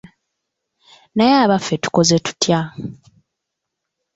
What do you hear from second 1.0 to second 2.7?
Naye abaffe tukoze tutya?